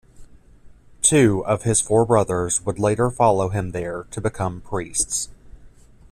[1.03, 5.29] Two of his four brothers would later follow him there to become priests.